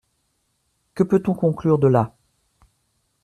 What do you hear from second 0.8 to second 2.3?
Que peut-on conclure de là?